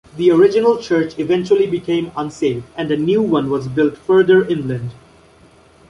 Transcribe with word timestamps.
The 0.17 0.31
original 0.31 0.79
church 0.81 1.19
eventually 1.19 1.67
became 1.67 2.11
unsafe 2.17 2.63
and 2.75 2.89
a 2.89 2.97
new 2.97 3.21
one 3.21 3.51
was 3.51 3.67
built 3.67 3.95
further 3.99 4.43
inland. 4.43 4.89